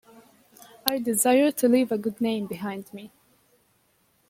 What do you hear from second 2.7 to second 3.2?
me.